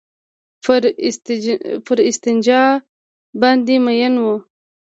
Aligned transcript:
پر 1.85 1.97
استنجا 2.09 2.61
باندې 3.41 3.75
مئين 3.85 4.13
وو. 4.23 4.35